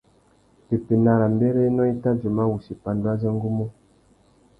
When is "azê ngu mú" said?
3.13-3.65